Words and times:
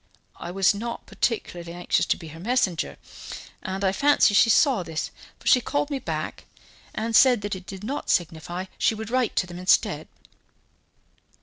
I 0.37 0.49
was 0.49 0.73
not 0.73 1.05
particularly 1.05 1.73
anxious 1.73 2.07
to 2.07 2.17
be 2.17 2.29
her 2.29 2.39
messenger, 2.39 2.97
and 3.61 3.83
I 3.83 3.91
fancy 3.91 4.33
she 4.33 4.49
saw 4.49 4.81
this, 4.81 5.11
for 5.37 5.45
she 5.45 5.61
called 5.61 5.91
me 5.91 5.99
back 5.99 6.45
and 6.95 7.15
said 7.15 7.41
that 7.41 7.53
it 7.55 7.67
did 7.67 7.83
not 7.83 8.09
signify, 8.09 8.65
she 8.79 8.95
would 8.95 9.11
write 9.11 9.35
to 9.35 9.45
them 9.45 9.59
instead." 9.59 10.07